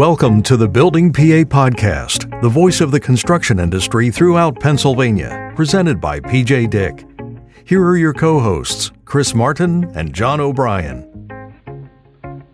[0.00, 6.00] Welcome to the Building PA Podcast, the voice of the construction industry throughout Pennsylvania, presented
[6.00, 7.04] by PJ Dick.
[7.66, 11.06] Here are your co hosts, Chris Martin and Jon O'Brien.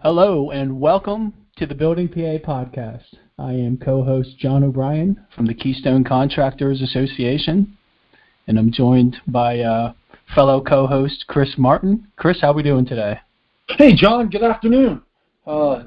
[0.02, 3.14] Hello, and welcome to the Building PA Podcast.
[3.38, 7.78] I am co host Jon O'Brien from the Keystone Contractors Association,
[8.48, 9.92] and I'm joined by uh,
[10.34, 12.09] fellow co host Chris Martin.
[12.16, 13.20] Chris, how are we doing today?
[13.69, 15.01] Hey, Jon, good afternoon.
[15.47, 15.84] Uh,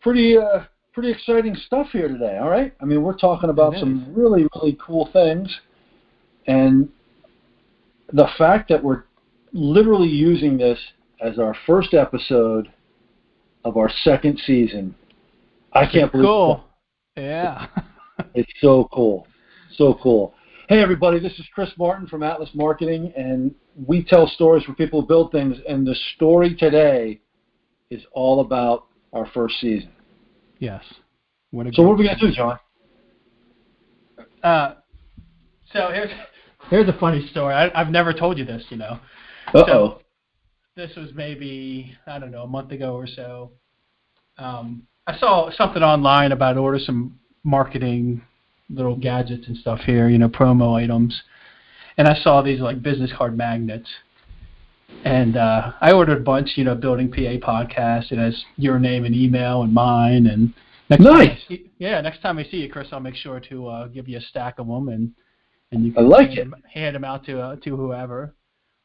[0.00, 0.60] pretty uh,
[0.96, 2.38] pretty exciting stuff here today.
[2.38, 2.74] All right.
[2.80, 5.54] I mean, we're talking about some really really cool things,
[6.46, 6.88] and
[8.14, 9.02] the fact that we're
[9.52, 10.78] literally using this
[11.20, 12.72] as our first episode
[13.64, 14.94] of our second season.
[15.72, 16.64] I can't believe cool.
[17.16, 17.68] Yeah.
[18.34, 19.26] it's so cool.
[19.76, 20.34] So cool.
[20.68, 23.54] Hey everybody, this is Chris Martin from Atlas Marketing and
[23.86, 27.20] we tell stories for people who build things and the story today
[27.90, 29.95] is all about our first season.
[30.58, 30.82] Yes.
[31.50, 32.58] What so what are we gonna do, Jon?
[34.42, 34.74] Uh,
[35.72, 36.10] so here's
[36.70, 37.54] here's a funny story.
[37.54, 38.98] I, have never told you this, you know.
[39.54, 39.64] Uh oh.
[39.66, 40.02] So
[40.76, 43.52] this was maybe I don't know a month ago or so.
[44.38, 48.22] Um, I saw something online about order some marketing
[48.68, 51.22] little gadgets and stuff here, you know, promo items,
[51.96, 53.88] and I saw these like business card magnets.
[55.04, 58.10] And uh, I ordered a bunch, you know, building PA podcast.
[58.12, 60.52] It has your name and email and mine, and
[60.88, 61.38] Next nice.
[61.48, 64.18] See, yeah, next time I see you, Chris, I'll make sure to uh, give you
[64.18, 65.12] a stack of them, and
[65.72, 66.50] and you can I like hand, it.
[66.50, 68.34] Them, hand them out to uh, to whoever.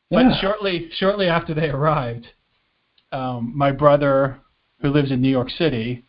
[0.09, 0.29] Yeah.
[0.29, 2.27] But shortly shortly after they arrived,
[3.11, 4.39] um, my brother,
[4.81, 6.03] who lives in New York City,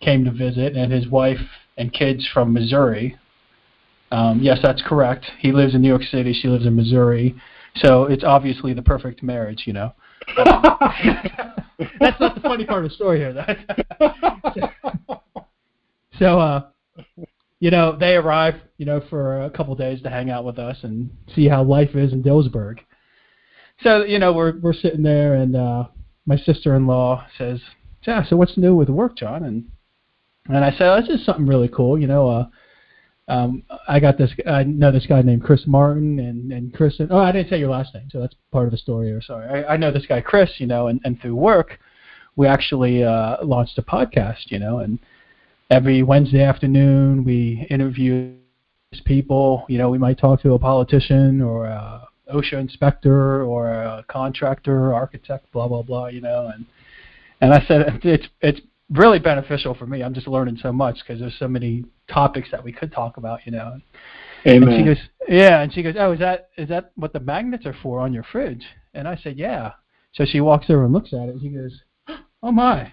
[0.00, 1.40] came to visit, and his wife
[1.76, 3.18] and kids from Missouri.
[4.12, 5.26] Um, yes, that's correct.
[5.40, 6.32] He lives in New York City.
[6.32, 7.34] She lives in Missouri.
[7.76, 9.92] So it's obviously the perfect marriage, you know.
[10.36, 13.32] that's not the funny part of the story here.
[13.32, 13.46] Though.
[16.18, 16.66] so, uh,
[17.60, 20.78] you know, they arrive, you know, for a couple days to hang out with us
[20.82, 22.78] and see how life is in Dillsburg.
[23.82, 25.84] So, you know, we're we're sitting there, and uh,
[26.26, 27.60] my sister-in-law says,
[28.06, 29.64] "Yeah, so what's new with work, Jon?" And
[30.46, 32.46] and I said, oh, "This is something really cool, you know." Uh,
[33.28, 34.30] um, I got this.
[34.46, 37.00] I know this guy named Chris Martin, and and Chris.
[37.00, 39.10] And, oh, I didn't say your last name, so that's part of the story.
[39.12, 41.78] Or sorry, I, I know this guy Chris, you know, and and through work,
[42.36, 44.98] we actually uh, launched a podcast, you know, and
[45.70, 48.34] every Wednesday afternoon we interview
[49.06, 49.64] people.
[49.68, 54.92] You know, we might talk to a politician or a OSHA inspector or a contractor,
[54.92, 56.08] architect, blah blah blah.
[56.08, 56.66] You know, and
[57.40, 60.02] and I said it's it's really beneficial for me.
[60.02, 63.40] I'm just learning so much because there's so many topics that we could talk about.
[63.44, 63.80] You know.
[64.46, 64.68] Amen.
[64.68, 67.64] And she goes, yeah, and she goes, oh, is that is that what the magnets
[67.66, 68.64] are for on your fridge?
[68.92, 69.72] And I said, yeah.
[70.12, 71.80] So she walks over and looks at it, and she goes,
[72.42, 72.92] oh my,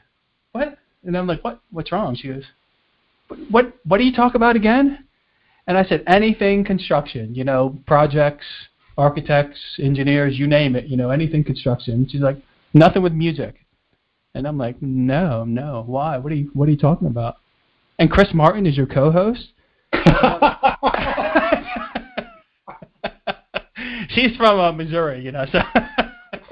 [0.53, 0.77] what?
[1.03, 1.61] And I'm like, what?
[1.71, 2.15] What's wrong?
[2.15, 2.43] She goes,
[3.49, 5.05] what what do you talk about again?
[5.67, 8.45] And I said anything construction, you know, projects,
[8.97, 12.07] architects, engineers, you name it, you know, anything construction.
[12.09, 12.37] She's like,
[12.73, 13.55] nothing with music.
[14.33, 16.17] And I'm like, no, no, why?
[16.17, 17.37] What are you what are you talking about?
[17.99, 19.49] And Chris Martin is your co-host.
[24.09, 25.45] She's from uh, Missouri, you know.
[25.51, 25.59] So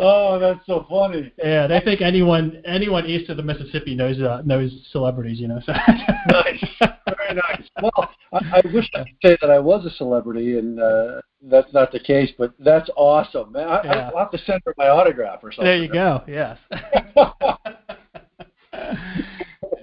[0.01, 1.29] Oh, that's so funny.
[1.37, 5.59] Yeah, they think anyone anyone east of the Mississippi knows uh, knows celebrities, you know.
[5.65, 5.73] So.
[6.31, 7.67] nice, very nice.
[7.81, 11.71] Well, I, I wish I could say that I was a celebrity, and uh, that's
[11.73, 12.31] not the case.
[12.37, 13.67] But that's awesome, man.
[13.67, 14.09] I, yeah.
[14.13, 15.65] I'll have to send her my autograph or something.
[15.65, 16.23] There you go.
[16.27, 16.57] Yes.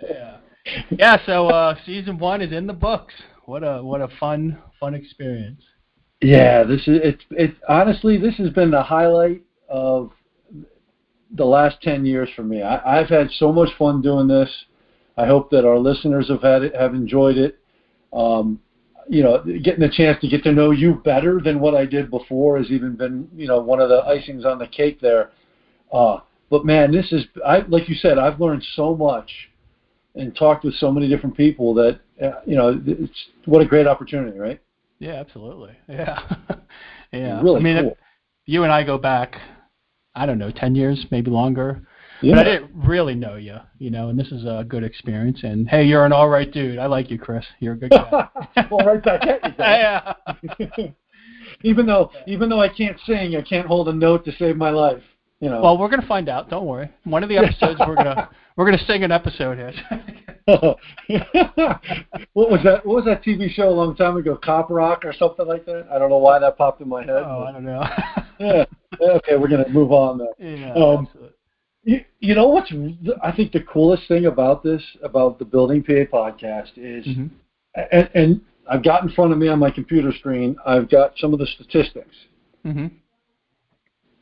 [0.03, 0.39] yeah.
[0.91, 1.17] Yeah.
[1.27, 3.15] So uh, season one is in the books.
[3.45, 5.63] What a what a fun fun experience.
[6.21, 7.55] Yeah, this is it's it.
[7.69, 10.11] Honestly, this has been the highlight of
[11.31, 12.63] the last 10 years for me.
[12.63, 14.51] I, I've had so much fun doing this.
[15.17, 17.59] I hope that our listeners have had it, have enjoyed it.
[18.13, 18.61] Um,
[19.09, 22.11] you know, getting the chance to get to know you better than what I did
[22.11, 25.31] before has even been, you know, one of the icings on the cake there.
[25.93, 26.19] Uh,
[26.51, 29.31] but man, this is, I like you said, I've learned so much
[30.15, 33.87] and talked with so many different people that, uh, you know, it's what a great
[33.87, 34.61] opportunity, right?
[34.99, 35.77] Yeah, absolutely.
[35.89, 36.21] Yeah,
[37.13, 37.41] yeah.
[37.41, 37.99] Really I mean, cool.
[38.47, 39.37] you and I go back
[40.17, 41.83] I don't know, 10 years, maybe longer.
[42.23, 42.35] Yeah.
[42.35, 45.41] But I didn't really know you, you know, and this is a good experience.
[45.43, 46.79] And hey, you're an all right dude.
[46.79, 47.45] I like you, Chris.
[47.61, 48.29] You're a good guy.
[48.71, 49.55] well, right back at you.
[49.59, 50.15] yeah.
[51.63, 54.71] even though, even though I can't sing, I can't hold a note to save my
[54.71, 55.03] life.
[55.41, 55.61] You know.
[55.61, 56.49] Well, we're gonna find out.
[56.49, 56.91] Don't worry.
[57.05, 59.75] One of the episodes, we're gonna we're gonna sing an episode here.
[60.47, 60.79] what
[62.51, 62.87] was that?
[62.87, 64.39] What was that TV show a long time ago?
[64.43, 65.89] Cop Rock or something like that?
[65.93, 67.11] I don't know why that popped in my head.
[67.11, 67.85] Oh, I don't know.
[68.41, 68.65] yeah.
[68.99, 70.17] Okay, we're gonna move on.
[70.17, 70.35] Though.
[70.39, 70.73] Yeah.
[70.73, 71.07] Um,
[71.87, 72.73] You, you know what's
[73.23, 77.31] I think the coolest thing about this about the Building PA podcast is, Mhm.
[77.93, 80.57] and, and I've got in front of me on my computer screen.
[80.67, 82.17] I've got some of the statistics,
[82.65, 82.91] Mhm.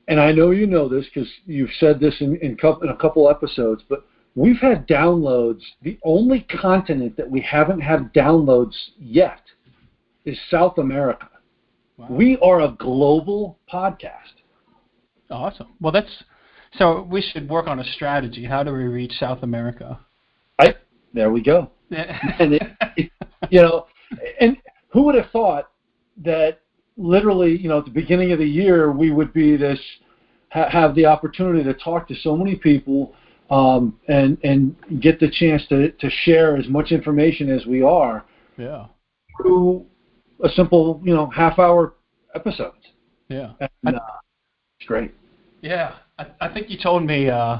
[0.08, 2.96] and I know you know this because you've said this in in, coup in a
[2.96, 3.82] couple episodes.
[3.88, 5.62] But we've had downloads.
[5.80, 9.40] The only continent that we haven't had downloads yet
[10.26, 11.30] is South America.
[11.96, 12.08] Wow.
[12.10, 14.42] We are a global podcast.
[15.30, 15.68] Awesome.
[15.80, 16.24] Well, that's
[16.78, 17.02] so.
[17.10, 18.44] We should work on a strategy.
[18.44, 19.98] How do we reach South America?
[20.58, 20.74] I
[21.12, 21.70] there we go.
[21.90, 22.62] And it,
[22.96, 23.10] it,
[23.50, 23.86] you know,
[24.40, 24.56] and
[24.88, 25.70] who would have thought
[26.24, 26.60] that
[26.96, 29.78] literally, you know, at the beginning of the year, we would be this
[30.50, 33.14] ha- have the opportunity to talk to so many people
[33.50, 38.24] um, and and get the chance to to share as much information as we are
[38.56, 38.86] yeah.
[39.36, 39.84] through
[40.42, 41.94] a simple, you know, half hour
[42.34, 42.76] episodes.
[43.28, 43.52] Yeah.
[43.84, 44.00] And, uh,
[44.78, 45.14] it's great.
[45.62, 45.94] Yeah.
[46.18, 47.28] I, I think you told me.
[47.28, 47.58] Uh,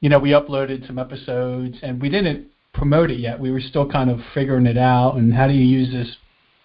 [0.00, 3.38] you know, we uploaded some episodes, and we didn't promote it yet.
[3.38, 6.16] We were still kind of figuring it out, and how do you use this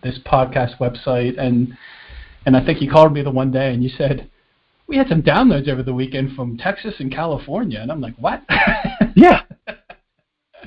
[0.03, 1.39] this podcast website?
[1.39, 1.77] And
[2.45, 4.29] and I think you called me the one day, and you said
[4.87, 8.43] we had some downloads over the weekend from Texas and California, and I'm like, what?
[9.15, 9.41] Yeah.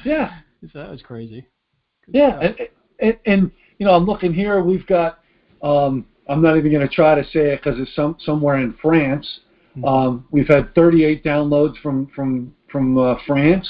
[0.05, 0.31] Yeah.
[0.75, 1.47] So that was crazy.
[2.06, 2.55] Yeah, and,
[2.99, 4.62] and, and you know, I'm looking here.
[4.62, 5.21] We've got.
[5.62, 8.75] Um, I'm not even going to try to say it because it's some somewhere in
[8.82, 9.27] France.
[9.85, 13.69] Um, we've had 38 downloads from from from uh, France.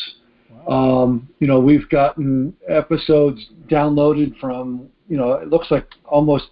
[0.67, 1.03] Wow.
[1.05, 4.89] Um, you know, we've gotten episodes downloaded from.
[5.09, 6.51] You know, it looks like almost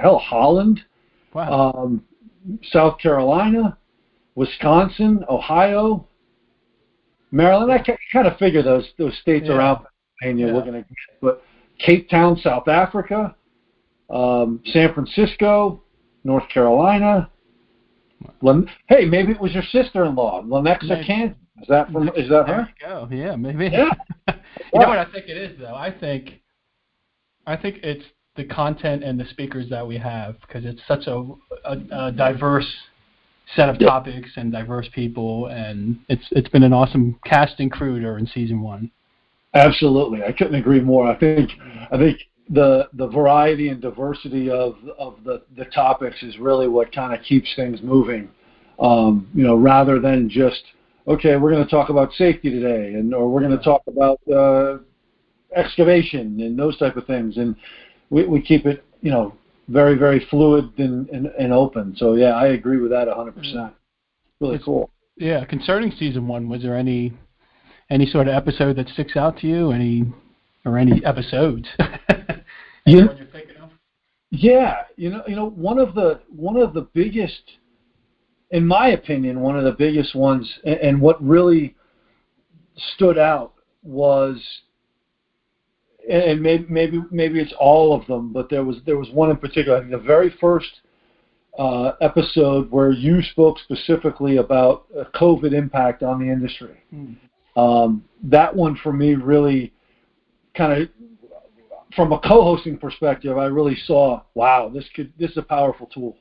[0.00, 0.80] hell Holland,
[1.34, 1.72] wow.
[1.74, 2.04] um,
[2.70, 3.76] South Carolina,
[4.36, 6.06] Wisconsin, Ohio,
[7.32, 7.72] Maryland.
[7.72, 9.56] I kind of figure those those states Yeah.
[9.56, 9.86] around
[10.20, 10.52] Pennsylvania Yeah.
[10.54, 11.42] we're going to get, but
[11.78, 13.34] Cape Town, South Africa,
[14.10, 15.82] um, San Francisco,
[16.24, 17.30] North Carolina.
[18.88, 21.04] Hey, maybe it was your sister-in-law, Lenexa.
[21.06, 21.36] Kansas.
[21.60, 22.08] Is that from?
[22.10, 22.68] Is that there her?
[22.80, 23.08] you go.
[23.10, 23.66] Yeah, maybe.
[23.66, 23.90] Yeah.
[24.28, 25.74] you know what I think it is though?
[25.74, 26.40] I think
[27.46, 28.04] I think it's
[28.36, 31.24] the content and the speakers that we have because it's such a,
[31.64, 32.68] a, a diverse
[33.56, 33.88] set of Yeah.
[33.88, 38.60] topics and diverse people and it's it's been an awesome cast and crew during season
[38.60, 38.90] one.
[39.54, 41.10] Absolutely, I couldn't agree more.
[41.10, 41.50] I think
[41.90, 42.18] I think
[42.50, 47.22] the the variety and diversity of of the the topics is really what kind of
[47.24, 48.28] keeps things moving.
[48.78, 50.62] Um, you know, rather than just
[51.06, 54.18] okay, we're going to talk about safety today, and or we're going to talk about
[54.32, 54.78] uh,
[55.56, 57.56] excavation and those type of things, and
[58.10, 59.34] we we keep it you know
[59.68, 61.94] very very fluid and and, and open.
[61.96, 63.36] So yeah, I agree with that 100.
[63.36, 63.72] percent
[64.40, 64.90] Really It's- cool.
[65.20, 67.12] Yeah, concerning season one, was there any
[67.90, 69.72] any sort of episode that sticks out to you?
[69.72, 70.04] Any
[70.64, 71.66] or any episodes?
[72.88, 73.04] Yeah.
[73.18, 73.70] You're thinking of?
[74.30, 77.42] Yeah, you know, you know, one of the one of the biggest,
[78.50, 81.76] in my opinion, one of the biggest ones, and, and what really
[82.94, 83.52] stood out
[83.82, 84.42] was,
[86.10, 89.36] and maybe maybe maybe it's all of them, but there was there was one in
[89.36, 89.76] particular.
[89.76, 90.80] I think the very first
[91.58, 96.78] uh, episode where you spoke specifically about COVID impact on the industry.
[96.90, 97.12] Hmm.
[97.58, 99.72] Um, that one for me really
[100.58, 100.88] kind of
[101.96, 106.16] from a co-hosting perspective, I really saw, wow, this could this is a powerful tool.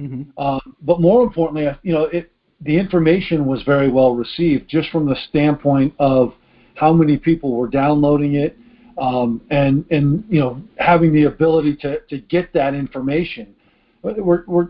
[0.00, 0.26] Mhm.
[0.36, 5.06] Um, but more importantly, you know, it the information was very well received, just from
[5.06, 6.32] the standpoint of
[6.74, 8.56] how many people were downloading it,
[8.98, 13.54] um, and and you know having the ability to to get that information.
[14.02, 14.68] We're we're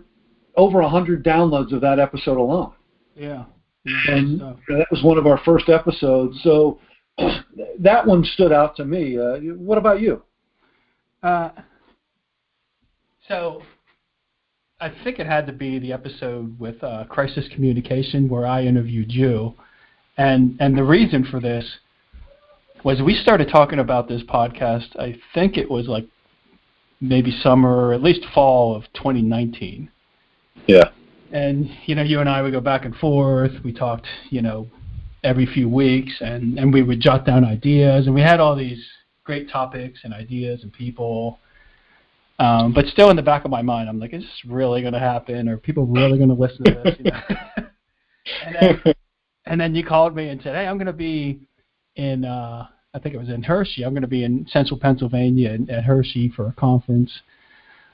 [0.57, 2.73] over a hundred downloads of that episode alone
[3.17, 3.45] Yeah.
[4.09, 6.39] and So- that was one of our first episodes.
[6.43, 6.79] So
[7.79, 9.19] that one stood out to me.
[9.19, 10.23] Uh, what about you?
[11.23, 11.51] Uh,
[13.29, 13.63] so
[14.81, 19.13] I think it had to be the episode with uh, crisis communication where I interviewed
[19.13, 19.55] you,
[20.17, 21.79] and and the reason for this
[22.85, 24.99] was we started talking about this podcast.
[24.99, 26.07] I think it was like
[27.01, 29.91] maybe summer, or at least fall of 2019.
[30.67, 30.91] Yeah.
[31.33, 33.53] And you know, you and I would go back and forth.
[33.65, 34.69] We talked, you know,
[35.25, 38.85] every few weeks, and and we would jot down ideas, and we had all these
[39.25, 41.39] great topics and ideas and people.
[42.39, 44.95] Um, but still, in the back of my mind, I'm like, is this really going
[44.95, 45.49] to happen?
[45.49, 46.97] Are people really going to listen to this?
[46.99, 47.21] You know?
[48.47, 48.95] and then
[49.47, 51.41] and then you called me and said, hey, I'm going to be
[51.97, 52.25] in.
[52.25, 53.85] Uh, I think it was in Hershey.
[53.85, 57.11] I'm going to be in Central Pennsylvania at, Hershey for a conference.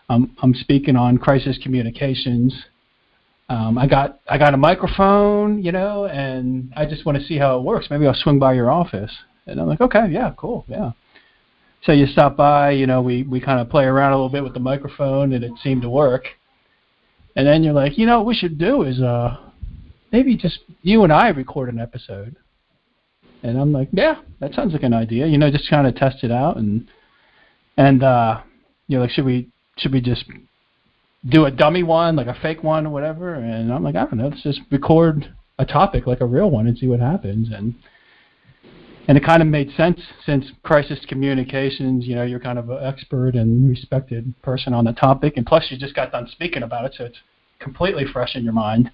[0.08, 2.52] Um, I'm speaking on crisis communications.
[3.50, 7.38] Um, I got I got a microphone, you know, and I just want to see
[7.38, 7.86] how it works.
[7.90, 9.12] Maybe I'll swing by your office.
[9.46, 10.90] And I'm like, okay, yeah, cool, yeah.
[11.84, 14.44] So you stop by, you know, we we kind of play around a little bit
[14.44, 16.26] with the microphone, and it seemed to work.
[17.36, 19.36] And then you're like, you know, what we should do is uh,
[20.12, 22.36] maybe just you and I record an episode.
[23.42, 25.26] And I'm like, yeah, that sounds like an idea.
[25.26, 26.88] You know, just kind of test it out and
[27.78, 28.40] and uh,
[28.88, 30.24] you know, like should we should we just
[31.28, 33.35] do a dummy one, like a fake one or whatever?
[33.35, 36.66] And I'm like, I don't know, let's just record a topic like a real one
[36.66, 37.49] and see what happens.
[37.52, 37.75] And
[39.08, 42.85] and it kind of made sense since crisis communications, you know, you're kind of an
[42.85, 46.85] expert and respected person on the topic, and plus you just got done speaking about
[46.85, 47.16] it, so it's
[47.58, 48.90] completely fresh in your mind.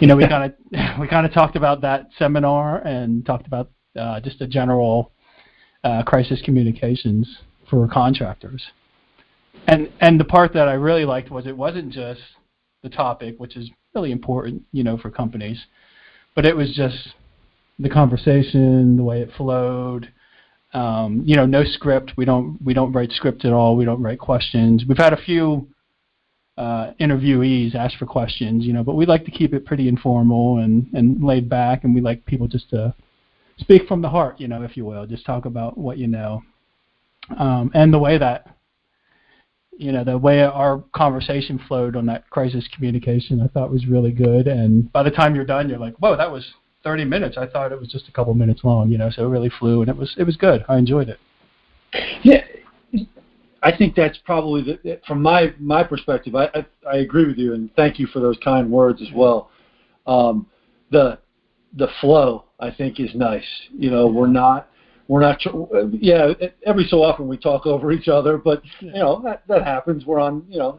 [0.00, 3.70] You know, we kind of we kind of talked about that seminar and talked about
[3.98, 5.12] uh, just a general
[5.84, 8.62] uh, crisis communications for contractors.
[9.66, 12.20] And and the part that I really liked was it wasn't just
[12.82, 15.66] the topic, which is really important, you know, for companies,
[16.34, 17.14] but it was just
[17.78, 20.12] the conversation, the way it flowed.
[20.72, 22.12] Um, you know, no script.
[22.16, 23.76] We don't we don't write script at all.
[23.76, 24.84] We don't write questions.
[24.88, 25.68] We've had a few
[26.56, 30.58] uh, interviewees ask for questions, you know, but we like to keep it pretty informal
[30.58, 32.94] and and laid back, and we like people just to
[33.58, 36.42] speak from the heart, you know, if you will, just talk about what you know,
[37.38, 38.56] um, and the way that
[39.80, 44.12] you know the way our conversation flowed on that crisis communication, I thought was really
[44.12, 44.46] good.
[44.46, 46.46] And by the time you're done, you're like, whoa, that was
[46.84, 47.38] 30 minutes.
[47.38, 49.80] I thought it was just a couple minutes long, you know, so it really flew
[49.80, 50.64] and it was it was good.
[50.68, 51.18] I enjoyed it.
[52.22, 52.44] Yeah,
[53.62, 56.34] I think that's probably the, from my my perspective.
[56.34, 59.50] I, I, I agree with you, and thank you for those kind words as well.
[60.06, 60.46] Um,
[60.90, 61.18] the
[61.76, 63.48] the flow I think is nice.
[63.72, 64.68] You know, we're not
[65.10, 65.40] we're not
[65.92, 66.32] yeah.
[66.64, 70.06] Every so often we talk over each other, but you know that that happens.
[70.06, 70.78] We're on you know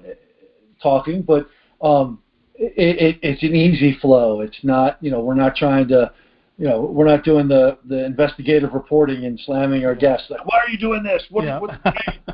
[0.82, 1.50] talking, but
[1.82, 2.22] um,
[2.56, 4.40] it, it, it's an easy flow.
[4.40, 6.14] It's not you know we're not trying to
[6.58, 10.28] you know, we're not doing the the investigative reporting and slamming our guests.
[10.30, 11.24] Like, why are you doing this?
[11.30, 11.60] What, yeah.
[11.60, 12.34] what, how dare you?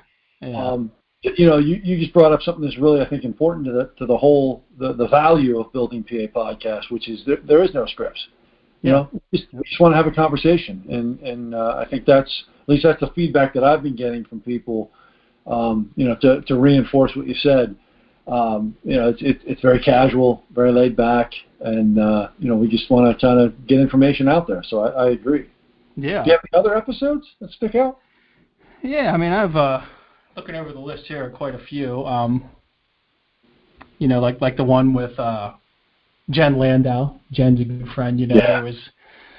[0.40, 0.68] Yeah.
[0.68, 3.72] Um, you know, you, you just brought up something that's really, I think, important to
[3.72, 7.64] the to the whole the, the value of building PA podcast, which is there, there
[7.64, 8.24] is no scripts.
[8.82, 11.88] You know, we just, we just want to have a conversation, and and uh, I
[11.88, 14.90] think that's at least that's the feedback that I've been getting from people.
[15.46, 17.76] Um, you know, to to reinforce what you said.
[18.26, 22.56] Um, you know, it's it, it's very casual, very laid back and uh, you know
[22.56, 24.62] we just want to kind of get information out there.
[24.62, 25.48] So I, I agree.
[25.96, 26.22] Yeah.
[26.22, 27.98] Do you have any other episodes that stick out?
[28.82, 29.84] Yeah, I mean I've uh,
[30.36, 32.04] looking over the list here, quite a few.
[32.06, 32.48] Um,
[33.98, 35.54] you know, like like the one with uh,
[36.30, 37.14] Jen Landau.
[37.32, 38.18] Jen's a good friend.
[38.20, 38.62] You know, yeah.
[38.62, 38.76] was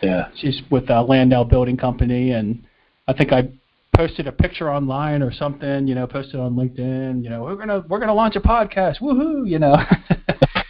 [0.02, 0.30] yeah.
[0.36, 2.64] She's with uh, Landau Building Company, and
[3.08, 3.50] I think I
[3.96, 5.88] posted a picture online or something.
[5.88, 7.24] You know, posted on LinkedIn.
[7.24, 9.00] You know, we're gonna we're gonna launch a podcast.
[9.02, 9.48] Woohoo!
[9.48, 9.76] You know.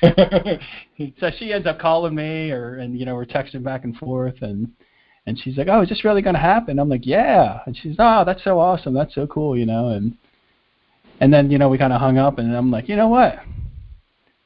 [1.20, 4.42] so she ends up calling me, or and you know we're texting back and forth,
[4.42, 4.70] and
[5.26, 7.96] and she's like, "Oh, is this really going to happen?" I'm like, "Yeah," and she's,
[8.00, 10.18] "Oh, that's so awesome, that's so cool," you know, and
[11.20, 13.40] and then you know we kind of hung up, and I'm like, you know what?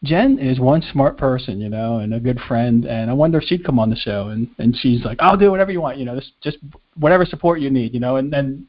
[0.04, 3.46] Jen is one smart person, you know, and a good friend, and I wonder if
[3.46, 4.30] she'd come on the show.
[4.30, 6.58] And and she's like, I'll do whatever you want, you know, just just
[6.98, 8.18] whatever support you need, you know.
[8.18, 8.68] And then,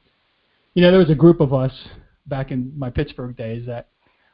[0.74, 1.72] you know, there was a group of us
[2.26, 3.88] back in my Pittsburgh days that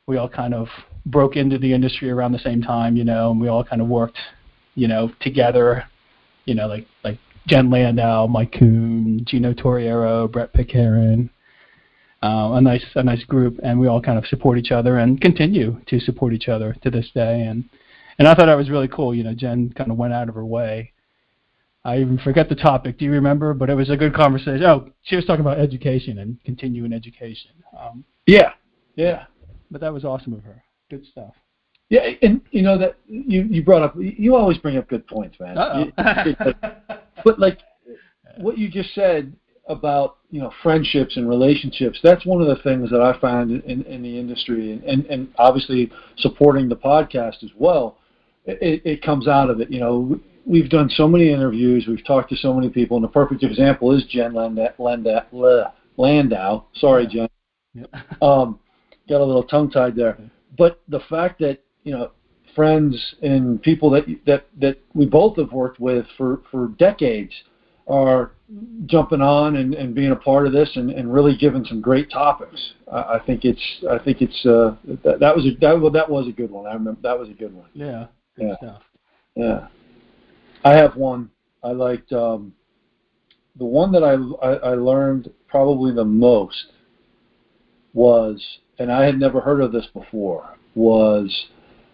[0.06, 0.68] we all kind of
[1.06, 3.88] broke into the industry around the same time, you know, and we all kind of
[3.88, 4.18] worked,
[4.74, 5.84] you know, together,
[6.44, 11.30] you know, like like Jen Landau, Mike Coon, Gino Torriero, Brett Pickheron,
[12.22, 15.20] uh, a nice a nice group, and we all kind of support each other and
[15.20, 17.42] continue to support each other to this day.
[17.42, 17.68] And
[18.18, 19.14] and I thought that was really cool.
[19.14, 20.92] You know, Jen kind of went out of her way.
[21.82, 22.98] I even forget the topic.
[22.98, 23.54] Do you remember?
[23.54, 24.62] But it was a good conversation.
[24.64, 27.52] Oh, she was talking about education and continuing education.
[27.78, 28.52] Um, yeah,
[28.96, 29.24] yeah.
[29.70, 30.62] But that was awesome of her.
[30.90, 31.32] Good stuff.
[31.88, 33.94] Yeah, and you know that you you brought up.
[33.98, 35.92] You always bring up good points, man.
[35.96, 36.54] You,
[37.24, 37.58] but like
[38.36, 39.34] what you just said
[39.68, 41.98] about you know friendships and relationships.
[42.02, 45.28] That's one of the things that I find in, in the industry, and, and and
[45.38, 47.98] obviously supporting the podcast as well.
[48.46, 49.70] It, it comes out of it.
[49.70, 51.86] You know, we've done so many interviews.
[51.86, 54.34] We've talked to so many people, and the perfect example is Jen
[55.96, 56.64] Landau.
[56.74, 57.28] Sorry, Jen.
[57.74, 57.90] Yep.
[58.22, 58.58] Um,
[59.08, 60.18] got a little tongue tied there.
[60.58, 62.10] But the fact that you know
[62.54, 67.32] friends and people that that that we both have worked with for for decades
[67.90, 68.32] are
[68.86, 72.10] jumping on and, and being a part of this and, and really giving some great
[72.10, 72.72] topics.
[72.90, 76.08] I, I think it's I think it's uh, that, that was a that, well, that
[76.08, 76.66] was a good one.
[76.66, 77.68] I remember that was a good one.
[77.74, 78.06] Yeah.
[78.36, 78.56] Good yeah.
[78.56, 78.82] Stuff.
[79.34, 79.66] Yeah.
[80.64, 81.30] I have one.
[81.62, 82.54] I liked um,
[83.56, 84.14] the one that I,
[84.46, 86.72] I I learned probably the most
[87.92, 88.42] was
[88.80, 91.48] and I had never heard of this before, was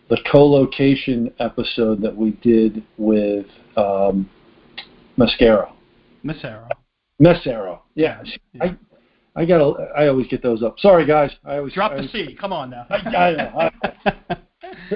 [0.09, 4.31] the co-location episode that we did with um,
[6.27, 6.69] Mascaro.
[7.21, 7.45] Mascaro.
[7.45, 7.81] Mascaro.
[7.95, 8.23] Yeah.
[8.53, 8.65] yeah.
[8.65, 8.77] I
[9.37, 9.61] I got
[9.97, 10.79] I always get those up.
[10.81, 11.31] Sorry guys.
[11.45, 12.37] I always drop I the C.
[12.39, 12.87] Come on now.
[12.91, 13.71] I, I,
[14.31, 14.37] I,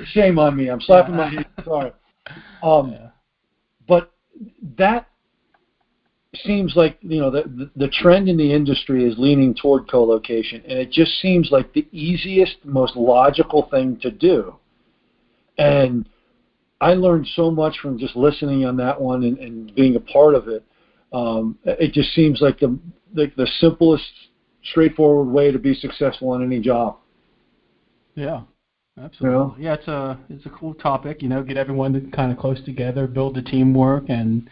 [0.06, 0.68] shame on me.
[0.68, 1.46] I'm slapping my hand.
[1.64, 1.92] Sorry.
[2.62, 3.08] Um, yeah.
[3.86, 4.12] But
[4.78, 5.08] that
[6.36, 10.62] seems like you know the, the, the trend in the industry is leaning toward co-location,
[10.66, 14.56] and it just seems like the easiest, most logical thing to do.
[15.58, 16.08] And
[16.80, 20.34] I learned so much from just listening on that one and, and being a part
[20.34, 20.64] of it.
[21.12, 22.78] Um, it just seems like the,
[23.14, 24.04] the the simplest,
[24.64, 26.98] straightforward way to be successful in any job.
[28.14, 28.42] Yeah,
[29.02, 29.38] absolutely.
[29.38, 29.56] Know?
[29.58, 31.22] Yeah, it's a it's a cool topic.
[31.22, 34.48] You know, get everyone to kind of close together, build the teamwork, and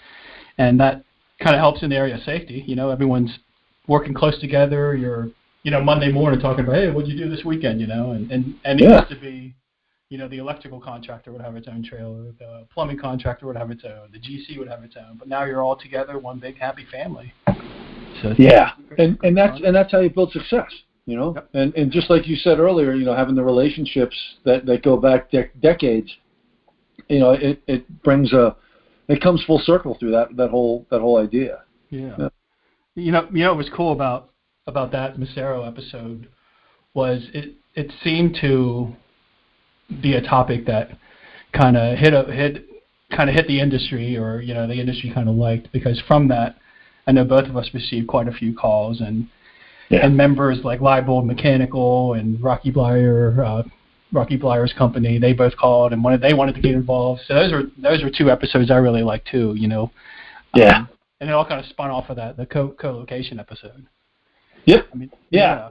[0.58, 1.04] and that
[1.40, 2.64] kind of helps in the area of safety.
[2.66, 3.38] You know, everyone's
[3.86, 4.96] working close together.
[4.96, 5.30] You're
[5.62, 7.80] you know Monday morning talking about hey, what'd you do this weekend?
[7.80, 9.00] You know, and and and it yeah.
[9.00, 9.54] used to be
[10.10, 13.70] you know, the electrical contractor would have its own trailer, the plumbing contractor would have
[13.70, 15.18] its own, the GC would have its own.
[15.18, 17.32] But now you're all together, one big happy family.
[18.22, 20.70] So yeah, and and that's and that's how you build success.
[21.06, 21.48] You know, yep.
[21.54, 24.96] and and just like you said earlier, you know, having the relationships that that go
[24.96, 26.10] back de- decades,
[27.08, 28.56] you know, it it brings a,
[29.08, 31.62] it comes full circle through that that whole that whole idea.
[31.90, 32.14] Yeah.
[32.18, 32.28] yeah.
[32.94, 34.30] You know, you know, what was cool about
[34.66, 36.28] about that Macero episode
[36.94, 38.94] was it it seemed to
[40.02, 40.90] be a topic that
[41.52, 42.66] kind of hit a hit
[43.14, 46.28] kind of hit the industry or you know the industry kind of liked because from
[46.28, 46.56] that
[47.06, 49.28] I know both of us received quite a few calls and
[49.88, 50.04] yeah.
[50.04, 53.62] and members like Leibold Mechanical and Rocky Bleier uh,
[54.12, 57.22] Rocky Bleier's company they both called and wanted they wanted to get involved.
[57.26, 59.90] So those were those were two episodes I really liked too you know.
[60.54, 60.78] Yeah.
[60.78, 60.88] Um,
[61.20, 63.86] and it all kind of spun off of that the co co-location episode.
[64.66, 65.70] Yep I mean yeah.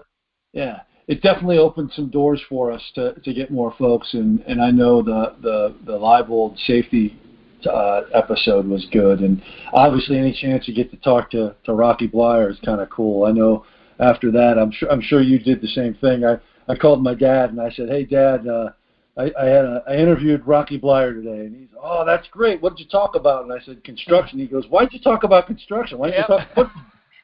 [0.54, 4.42] yeah, yeah it definitely opened some doors for us to, to get more folks, and,
[4.42, 7.18] and I know the the the Leibold safety
[7.66, 9.42] uh, episode was good, and
[9.74, 13.26] obviously any chance you get to talk to, to Rocky Bleier is kind of cool.
[13.26, 13.66] I know
[14.00, 16.26] after that, I'm sure I'm sure you did the same thing.
[16.26, 16.38] I
[16.68, 18.72] I called my dad and I said, hey dad, uh,
[19.18, 22.62] I, I had a, I interviewed Rocky Bleier today, and he's oh that's great.
[22.62, 23.44] What did you talk about?
[23.44, 24.40] And I said construction.
[24.40, 25.98] He goes, why did you talk about construction?
[25.98, 26.50] Why didn't yep.
[26.58, 26.72] you talk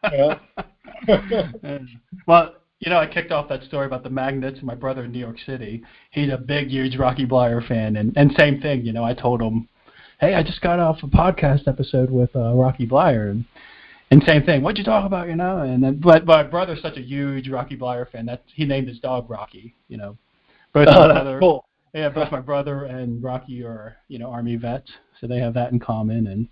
[1.08, 1.80] football?
[2.28, 4.58] well, you know, I kicked off that story about the magnets.
[4.58, 8.12] And my brother in New York City, he's a big, huge Rocky Bleier fan, and
[8.18, 8.86] and same thing.
[8.86, 9.70] You know, I told him,
[10.20, 13.46] hey, I just got off a podcast episode with uh, Rocky Bleier, and
[14.12, 14.62] and same thing.
[14.62, 15.30] What'd you talk about?
[15.30, 18.44] You know, and then but, but my brother's such a huge Rocky Bleier fan that
[18.54, 19.76] he named his dog Rocky.
[19.88, 20.18] You know,
[20.74, 21.66] both oh, my brother, cool.
[21.94, 24.92] yeah, both my brother and Rocky are you know Army vets,
[25.22, 26.50] so they have that in common, and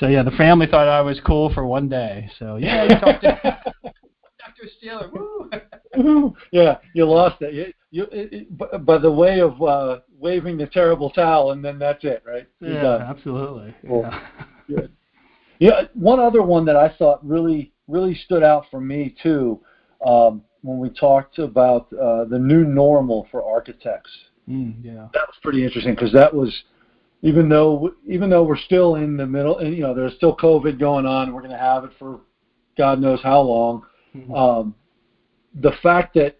[0.00, 2.30] so yeah, the family thought I was cool for one day.
[2.38, 3.26] So yeah, we talked.
[4.60, 5.10] To, Dr.
[5.12, 5.60] Steeler.
[5.96, 6.34] Woo.
[6.52, 7.54] yeah, you lost it.
[7.54, 11.78] You, you it, it, by the way of uh, waving the terrible towel, and then
[11.78, 12.46] that's it, right?
[12.60, 13.02] You're yeah, done.
[13.02, 13.74] absolutely.
[13.86, 14.02] Cool.
[14.02, 14.22] Yeah.
[14.68, 14.92] Good.
[15.58, 19.58] Yeah, one other one that I thought really really stood out for me too,
[20.04, 24.10] um, when we talked about uh, the new normal for architects.
[24.46, 26.54] Mm, yeah, that was pretty interesting because that was
[27.22, 30.78] even though even though we're still in the middle, and you know there's still COVID
[30.78, 32.20] going on, we're going to have it for
[32.76, 33.82] God knows how long.
[34.16, 34.34] Mm-hmm.
[34.34, 34.74] Um,
[35.60, 36.38] the fact that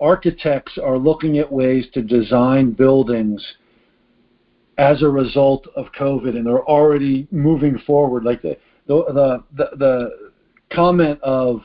[0.00, 3.44] architects are looking at ways to design buildings
[4.76, 8.24] as a result of COVID, and they're already moving forward.
[8.24, 10.30] Like the the the, the
[10.72, 11.60] comment of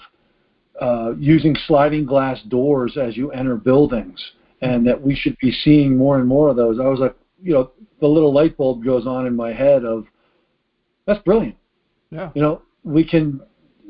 [0.80, 4.24] uh, using sliding glass doors as you enter buildings,
[4.62, 6.80] and that we should be seeing more and more of those.
[6.80, 10.06] I was like, you know, the little light bulb goes on in my head of
[11.06, 11.56] that's brilliant.
[12.12, 12.30] Yeah.
[12.36, 13.42] You know, we can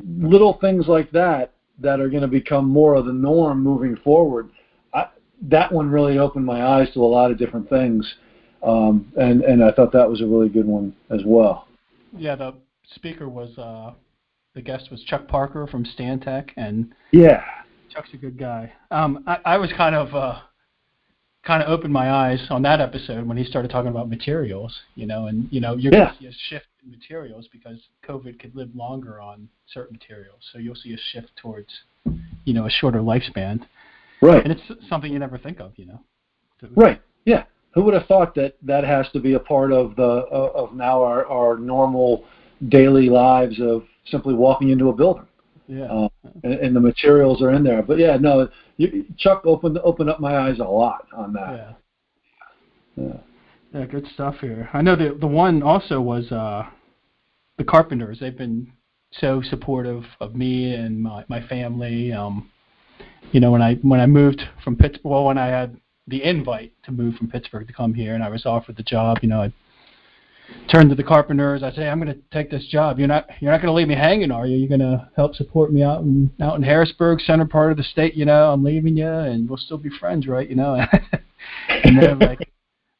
[0.05, 4.49] little things like that that are going to become more of the norm moving forward.
[4.93, 5.07] I,
[5.43, 8.15] that one really opened my eyes to a lot of different things,
[8.63, 11.67] um, and and I thought that was a really good one as well.
[12.17, 12.55] Yeah, the
[12.95, 13.93] speaker was uh,
[14.55, 17.43] the guest was Chuck Parker from Stantec, and yeah,
[17.89, 18.71] Chuck's a good guy.
[18.91, 20.39] Um, I, I was kind of uh,
[21.45, 25.06] kind of opened my eyes on that episode when he started talking about materials, you
[25.06, 25.99] know, and you know you're yeah.
[25.99, 30.39] going to see a shift in materials because COVID could live longer on certain materials,
[30.52, 31.69] so you'll see a shift towards,
[32.45, 33.62] you know, a shorter lifespan.
[34.21, 34.43] Right.
[34.43, 36.02] And it's something you never think of, you know.
[36.75, 37.02] Right.
[37.25, 37.45] Yeah.
[37.71, 40.73] Who would have thought that that has to be a part of the uh, of
[40.73, 42.25] now our our normal
[42.67, 45.25] daily lives of simply walking into a building.
[45.69, 45.86] Yeah.
[45.86, 46.10] Uh,
[46.43, 47.84] and, and, the materials are in there.
[47.84, 51.77] But yeah, no, you, Chuck opened opened up my eyes a lot on that.
[52.97, 53.03] Yeah.
[53.05, 53.17] Yeah.
[53.73, 54.67] Yeah, good stuff here.
[54.73, 56.63] I know the the one also was uh,
[57.60, 58.19] the Carpenters.
[58.19, 58.73] They've been
[59.12, 62.12] so supportive of me and my my family.
[62.12, 62.49] Um,
[63.32, 66.73] you know, when I when I moved from Pittsburgh, well, when I had the invite
[66.86, 69.43] to move from Pittsburgh to come here, and I was offered the job, you know,
[69.43, 69.53] I
[70.71, 71.63] turned to the Carpenters.
[71.63, 72.99] I say, I'm going to take this job.
[72.99, 74.57] You're not you're not going to leave me hanging, are you?
[74.57, 77.83] You're going to help support me out in out in Harrisburg, center part of the
[77.83, 78.15] state.
[78.15, 80.49] You know, I'm leaving you, and we'll still be friends, right?
[80.49, 80.75] You know.
[81.69, 82.51] and they're like,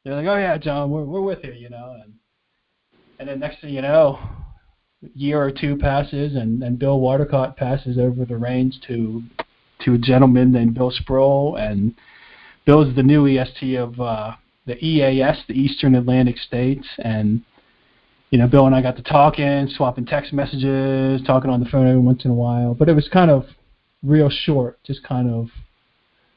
[0.04, 2.14] they're like, oh yeah, Jon, we're we're with you, you know, and
[3.18, 4.18] and then next thing you know,
[5.04, 9.22] a year or two passes, and and Bill Watercott passes over the reins to
[9.84, 11.94] to a gentleman named Bill Sproule, and
[12.66, 14.32] Bill's the new EST of uh,
[14.70, 17.42] the EAS, the Eastern Atlantic States, and
[18.30, 21.88] you know, Bill and I got to talking, swapping text messages, talking on the phone
[21.88, 23.46] every once in a while, but it was kind of
[24.04, 25.48] real short, just kind of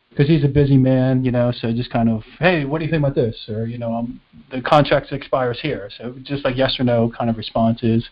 [0.10, 1.52] because he's a busy man, you know.
[1.52, 3.36] So just kind of, hey, what do you think about this?
[3.48, 5.90] Or you know, um, the contract expires here.
[5.98, 8.08] So just like yes or no kind of responses.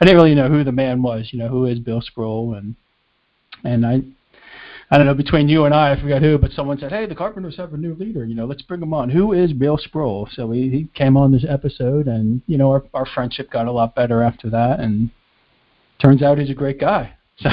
[0.00, 1.30] I didn't really know who the man was.
[1.32, 2.56] You know, who is Bill Sproule?
[2.56, 2.76] And
[3.64, 4.02] and I,
[4.90, 7.14] I don't know between you and I, I forgot who, but someone said, hey, the
[7.14, 8.24] Carpenters have a new leader.
[8.24, 9.10] You know, let's bring him on.
[9.10, 10.28] Who is Bill Sproule?
[10.32, 13.72] So he, he came on this episode, and you know, our our friendship got a
[13.72, 15.10] lot better after that, and
[16.00, 17.14] turns out he's a great guy.
[17.38, 17.50] So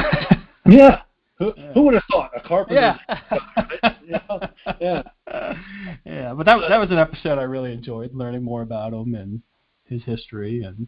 [0.71, 1.01] yeah.
[1.39, 1.73] Who, yeah.
[1.73, 2.97] who would have thought a carpenter?
[4.07, 4.47] Yeah.
[4.79, 5.03] yeah.
[6.05, 9.41] Yeah, but that that was an episode I really enjoyed learning more about him and
[9.85, 10.87] his history and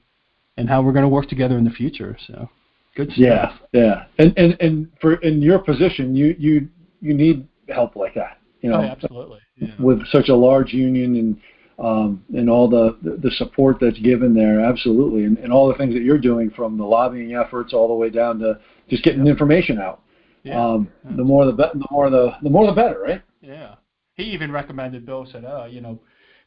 [0.56, 2.18] and how we're going to work together in the future.
[2.28, 2.50] So
[2.96, 3.18] good stuff.
[3.18, 4.06] Yeah, yeah.
[4.18, 6.68] And and and for in your position, you you
[7.02, 8.40] you need help like that.
[8.62, 9.40] You know, oh, absolutely.
[9.58, 9.70] Yeah.
[9.80, 11.38] With such a large union and
[11.78, 15.94] um, and all the, the support that's given there, absolutely, and, and all the things
[15.94, 19.78] that you're doing from the lobbying efforts all the way down to just getting information
[19.80, 20.02] out.
[20.44, 20.64] Yeah.
[20.64, 23.22] Um, the more the be- the more the the more the better, right?
[23.42, 23.76] Yeah.
[24.14, 26.00] He even recommended Bill said, "Oh, you know,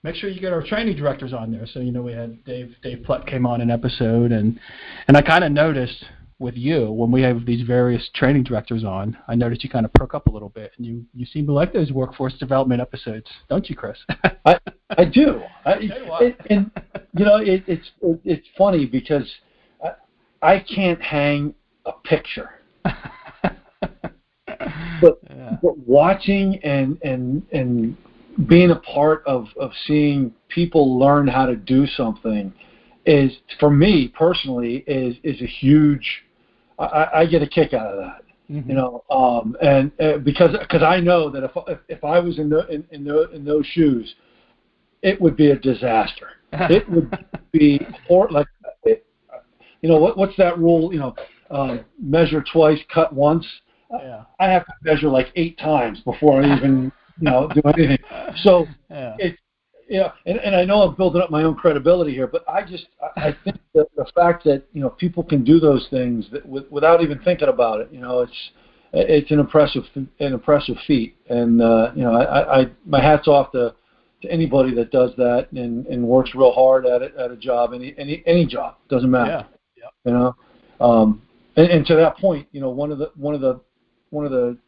[0.03, 2.75] make sure you get our training directors on there." So you know, we had Dave
[2.83, 4.59] Dave Plutt came on an episode, and
[5.09, 6.05] and I kind of noticed
[6.39, 9.93] with you when we have these various training directors on, I noticed you kind of
[9.93, 13.27] perk up a little bit, and you you seem to like those workforce development episodes,
[13.49, 13.99] don't you, Chris?
[14.45, 14.59] I
[14.91, 15.43] I do.
[15.67, 15.79] I,
[16.21, 16.71] it, and
[17.17, 19.29] you know, it, it's it, it's funny because
[19.83, 21.55] I, I can't hang
[21.87, 22.51] a picture
[25.01, 25.57] but yeah.
[25.63, 27.97] but watching and and and
[28.49, 32.53] being a part of of seeing people learn how to do something
[33.07, 36.25] is for me personally is is a huge
[36.79, 38.69] I, I get a kick out of that mm-hmm.
[38.71, 42.39] you know um and uh, because because I know that if, if if I was
[42.39, 44.15] in the in in, the, in those shoes
[45.03, 47.13] it would be a disaster it would
[47.53, 48.47] be hor- like
[48.85, 49.07] it,
[49.83, 51.15] you know what what's that rule you know
[51.51, 53.47] uh, measure twice cut once
[53.91, 54.25] yeah.
[54.39, 57.99] I have to measure like eight times before I even you know do anything.
[58.43, 59.17] So yeah.
[59.19, 59.39] it's
[59.89, 62.87] yeah, and, and I know I'm building up my own credibility here, but I just
[63.17, 66.71] I think that the fact that you know people can do those things that, with,
[66.71, 68.51] without even thinking about it, you know, it's
[68.93, 73.51] it's an impressive an impressive feat, and uh, you know I, I my hats off
[73.53, 73.75] to
[74.23, 77.73] to anybody that does that and, and works real hard at it at a job
[77.73, 79.47] any any any job doesn't matter.
[79.77, 79.85] Yeah.
[80.05, 80.11] yeah.
[80.11, 80.37] You know,
[80.85, 81.23] um,
[81.57, 83.61] and, and to that point, you know one of the one of the
[84.11, 84.59] one of the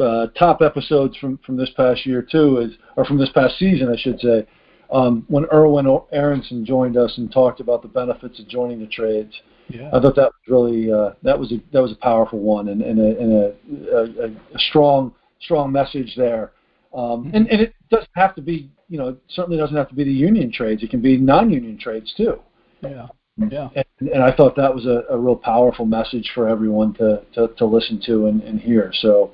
[0.00, 3.88] uh, top episodes from from this past year too is, or from this past season,
[3.88, 4.46] I should say,
[4.92, 9.32] um, when Irwin Aronson joined us and talked about the benefits of joining the trades.
[9.68, 9.88] Yeah.
[9.92, 12.82] I thought that was really uh, that was a that was a powerful one and,
[12.82, 16.52] and, a, and a, a, a strong strong message there.
[16.92, 19.94] Um, and, and it doesn't have to be you know it certainly doesn't have to
[19.94, 20.82] be the union trades.
[20.82, 22.40] It can be non-union trades too.
[22.82, 23.06] Yeah.
[23.50, 23.68] Yeah.
[23.74, 27.48] And, and I thought that was a, a real powerful message for everyone to, to,
[27.56, 28.92] to listen to and, and hear.
[29.00, 29.32] So,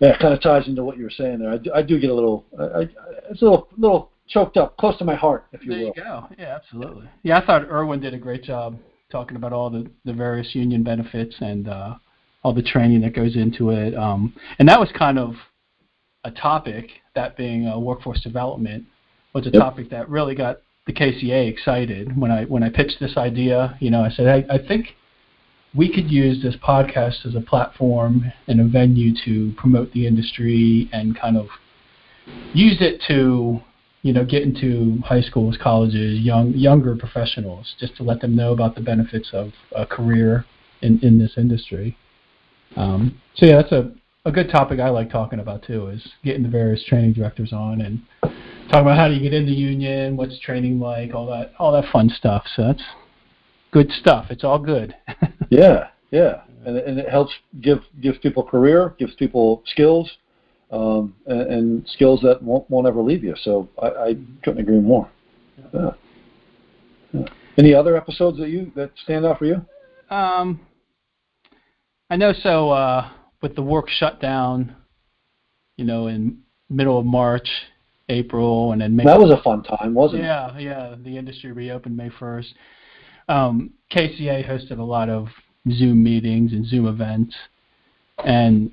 [0.00, 1.50] yeah, it kind of ties into what you were saying there.
[1.50, 2.88] I do, I do get a little, I, I,
[3.30, 5.92] it's a little, little choked up, close to my heart, if you there will.
[5.94, 6.28] There you go.
[6.38, 7.08] Yeah, absolutely.
[7.22, 8.78] Yeah, I thought Irwin did a great job
[9.10, 11.94] talking about all the, the various union benefits and uh,
[12.42, 13.94] all the training that goes into it.
[13.94, 15.34] Um, and that was kind of
[16.24, 18.84] a topic, that being uh, workforce development,
[19.32, 19.62] was a yep.
[19.62, 23.76] topic that really got the KCA excited when I when I pitched this idea.
[23.80, 24.88] You know, I said I, I think
[25.74, 30.88] we could use this podcast as a platform and a venue to promote the industry
[30.92, 31.46] and kind of
[32.54, 33.60] use it to
[34.02, 38.52] you know get into high schools, colleges, young younger professionals, just to let them know
[38.52, 40.44] about the benefits of a career
[40.82, 41.96] in in this industry.
[42.76, 43.92] Um, so yeah, that's a
[44.24, 47.80] a good topic I like talking about too is getting the various training directors on
[47.80, 48.02] and
[48.70, 51.72] talking about how do you get in the union, what's training like, all that, all
[51.72, 52.44] that fun stuff.
[52.54, 52.82] So that's
[53.72, 54.26] good stuff.
[54.30, 54.94] It's all good.
[55.50, 60.10] yeah, yeah, and, and it helps give gives people career, gives people skills,
[60.70, 63.34] um, and, and, skills that won't, won't ever leave you.
[63.42, 65.10] So I, I couldn't agree more.
[65.72, 65.90] Yeah.
[67.12, 67.24] Yeah.
[67.56, 69.64] Any other episodes that you that stand out for you?
[70.14, 70.60] Um,
[72.10, 72.32] I know.
[72.42, 73.10] So uh,
[73.42, 74.76] with the work shutdown,
[75.76, 77.48] you know, in middle of March,
[78.08, 79.04] April, and then May.
[79.04, 80.62] That was a fun time, wasn't yeah, it?
[80.62, 80.94] Yeah, yeah.
[81.02, 82.54] The industry reopened May first.
[83.28, 85.28] Um, KCA hosted a lot of
[85.70, 87.34] Zoom meetings and Zoom events,
[88.24, 88.70] and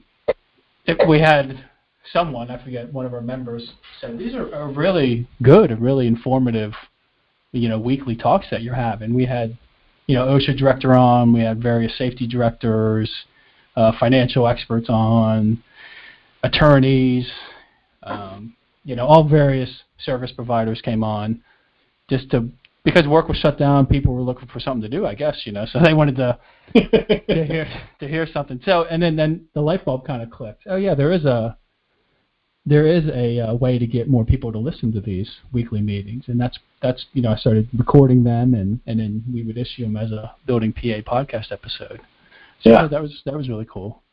[0.86, 1.66] it, we had
[2.14, 6.08] someone I forget one of our members said these are, are really good and really
[6.08, 6.74] informative,
[7.52, 9.14] you know, weekly talks that you're having.
[9.14, 9.58] We had,
[10.08, 13.12] you know, OSHA director on, we had various safety directors,
[13.76, 15.62] uh, financial experts on,
[16.44, 17.30] attorneys,
[18.04, 21.42] um, you know, all various service providers came on,
[22.10, 22.48] just to
[22.86, 25.52] because work was shut down, people were looking for something to do, I guess, you
[25.52, 26.40] know, so they wanted to
[26.74, 27.68] to hear
[28.00, 28.62] to hear something.
[28.64, 30.64] So and then then the light bulb kind of clicked.
[30.70, 31.58] Oh yeah, there is a
[32.66, 36.26] there is a uh, way to get more people to listen to these weekly meetings,
[36.28, 39.84] and that's that's you know I started recording them, and and then we would issue
[39.84, 42.02] them as a Building PA podcast episode.
[42.62, 42.88] So Yeah.
[42.88, 44.04] that was that was really cool.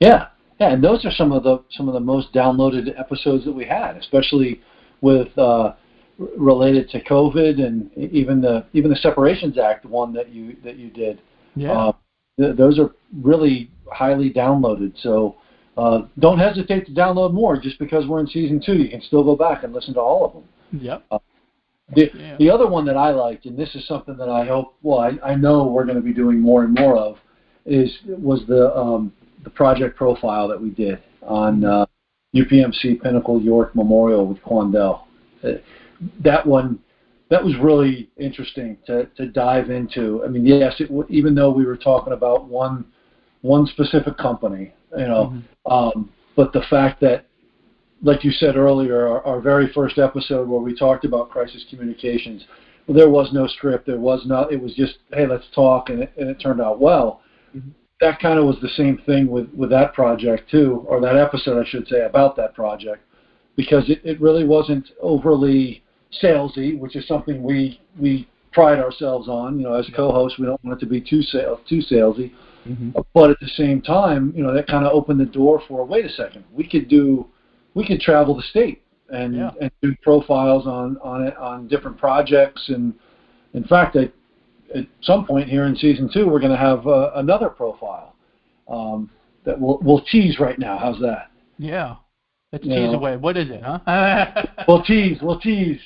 [0.00, 0.28] Yeah,
[0.60, 3.64] yeah, and those are some of the some of the most downloaded episodes that we
[3.64, 4.60] had, especially
[5.00, 5.72] with uh,
[6.18, 10.90] related to COVID and even the even the Separations Act one that you that you
[10.90, 11.20] did.
[11.54, 11.72] Yeah.
[11.72, 11.92] Uh,
[12.38, 12.90] th- those are
[13.22, 14.92] really highly downloaded.
[15.02, 15.36] So
[15.76, 17.56] uh, don't hesitate to download more.
[17.56, 20.24] Just because we're in season two, you can still go back and listen to all
[20.26, 20.82] of them.
[20.82, 21.04] yep.
[21.94, 22.36] The, Yeah.
[22.38, 25.12] the other one that I liked, and this is something that I hope, well, I,
[25.24, 27.16] I know we're going to be doing more and more of,
[27.64, 29.12] is was the um,
[29.44, 31.86] the project profile that we did on uh,
[32.34, 35.02] UPMC Pinnacle York Memorial with Quandel.
[35.42, 35.48] Uh,
[36.22, 36.78] that one,
[37.30, 40.22] that was really interesting to, to dive into.
[40.24, 42.84] I mean, yes, it, even though we were talking about one
[43.42, 47.26] one specific company, you know, um, but the fact that
[48.02, 52.44] like you said earlier, our, our very first episode where we talked about crisis communications,
[52.86, 53.86] well, there was no script.
[53.86, 54.52] There was not.
[54.52, 57.22] It was just, hey, let's talk, and it, and it turned out well.
[57.54, 57.70] Mhm.
[58.00, 61.60] That kind of was the same thing with with that project too, or that episode,
[61.60, 63.02] I should say, about that project,
[63.56, 65.82] because it, it really wasn't overly
[66.22, 69.58] salesy, which is something we we pride ourselves on.
[69.58, 72.32] You know, as co-hosts, we don't want it to be too sales too salesy
[72.64, 75.84] hmm but at the same time, you know, that kind of opened the door for
[75.86, 77.26] wait a second, we could do,
[77.74, 79.50] we could travel the state and Yeah.
[79.60, 82.92] and do profiles on on it on different projects, and
[83.54, 84.12] in fact, at
[84.74, 88.14] at some point here in season two, we're going to have uh, another profile
[88.68, 89.08] um,
[89.44, 90.76] that we'll we'll tease right now.
[90.76, 91.30] How's that?
[91.58, 91.96] Yeah.
[92.52, 92.98] Let's You tease know.
[92.98, 93.16] away.
[93.16, 93.78] What is it, huh?
[94.68, 95.80] We'll tease, we'll tease.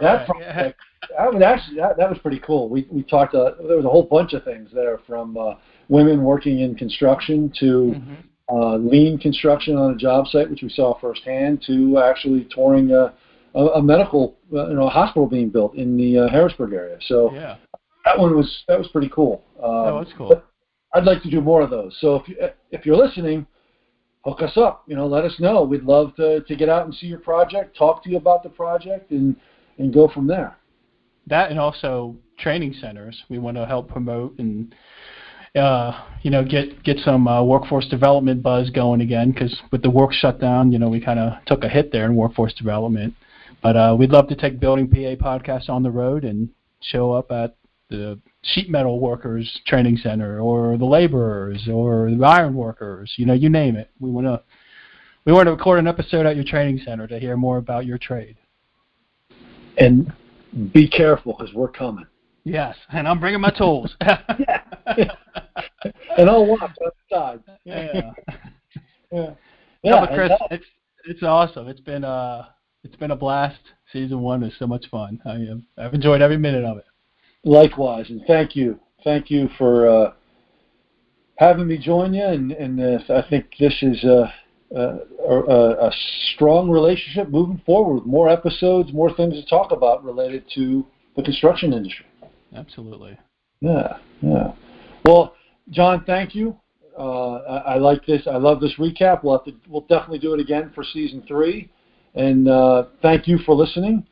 [0.00, 0.80] That project,
[1.16, 2.68] that was actually that, that was pretty cool.
[2.68, 3.34] We we talked.
[3.34, 5.54] Uh, there was a whole bunch of things there, from uh,
[5.88, 8.16] women working in construction to Mhm.
[8.52, 13.12] uh, lean construction on a job site, which we saw firsthand, to actually touring a,
[13.54, 16.98] a, a medical, uh, you know, a hospital being built in the uh, Harrisburg area.
[17.08, 17.56] So Yeah.
[18.04, 19.42] that one was that was pretty cool.
[19.62, 20.42] Um, Oh, that's cool.
[20.94, 21.94] I'd like to do more of those.
[22.00, 22.36] So if you,
[22.70, 23.46] if you're listening,
[24.24, 24.84] hook us up.
[24.86, 25.62] You know, let us know.
[25.62, 28.48] We'd love to to get out and see your project, talk to you about the
[28.48, 29.36] project, and
[29.78, 30.56] and go from there.
[31.26, 33.24] that and also training centers.
[33.28, 34.74] We want to help promote and
[35.54, 39.90] uh, you know get get some uh, workforce development buzz going again because with the
[39.90, 43.14] work shutdown you know we kind of took a hit there in workforce development.
[43.62, 47.32] But uh, we'd love to take building pa podcast on the road and show up
[47.32, 47.56] at
[47.88, 53.32] the sheet metal workers training center or the laborers or the iron workers you know
[53.32, 53.90] you name it.
[53.98, 54.42] We want to
[55.24, 57.98] we want to record an episode at your training center to hear more about your
[57.98, 58.36] trade
[59.78, 60.12] And
[60.72, 62.06] be careful because we're coming.
[62.44, 63.94] Yes, and I'm bringing my tools.
[64.00, 64.62] yeah.
[66.18, 66.70] And I'll watch
[67.12, 67.40] outside.
[67.64, 68.12] yeah.
[69.12, 69.34] Yeah.
[69.84, 70.64] No, but Chris, it's
[71.04, 71.68] it's awesome.
[71.68, 72.46] It's been uh
[72.82, 73.60] it's been a blast.
[73.92, 75.20] Season one is so much fun.
[75.24, 76.84] I have I've enjoyed every minute of it.
[77.44, 80.12] Likewise, and thank you, thank you for uh,
[81.36, 82.24] having me join you.
[82.24, 84.32] And, and uh, I think this is a,
[84.74, 84.98] a,
[85.28, 85.92] a, a
[86.34, 87.96] strong relationship moving forward.
[87.96, 90.84] with More episodes, more things to talk about related to
[91.16, 92.06] the construction industry.
[92.54, 93.18] Absolutely.
[93.60, 94.52] Yeah, yeah.
[95.04, 95.34] Well,
[95.70, 96.56] Jon, thank you.
[96.98, 98.26] Uh, I, I like this.
[98.26, 99.22] I love this recap.
[99.22, 99.52] We'll have to.
[99.68, 101.70] We'll definitely do it again for season three.
[102.14, 104.06] And uh, thank you for listening.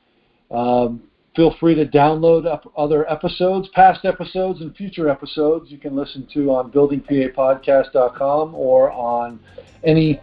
[0.51, 1.03] Um,
[1.35, 5.71] feel free to download up other episodes, past episodes, and future episodes.
[5.71, 9.41] You can listen to on buildingpapodcast.com or on
[9.83, 10.21] any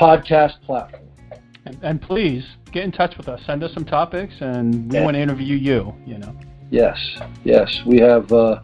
[0.00, 1.02] podcast platform.
[1.66, 3.40] And, and please get in touch with us.
[3.46, 5.04] Send us some topics, and we Yeah.
[5.04, 5.94] want to interview you.
[6.06, 6.34] You know.
[6.70, 6.96] Yes,
[7.44, 7.80] yes.
[7.86, 8.60] We have, uh,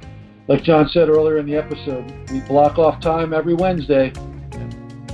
[0.48, 4.12] like Jon said earlier in the episode, we block off time every Wednesday.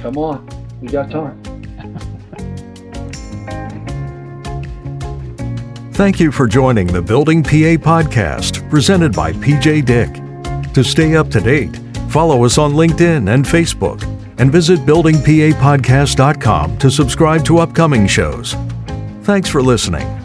[0.02, 0.48] Come on,
[0.80, 1.40] we got time.
[5.92, 10.08] Thank you for joining the Building PA podcast presented by PJ Dick.
[10.72, 11.76] To stay up to date,
[12.08, 14.00] follow us on LinkedIn and Facebook
[14.40, 18.54] and visit buildingpapodcast.com to subscribe to upcoming shows.
[19.22, 20.19] Thanks for listening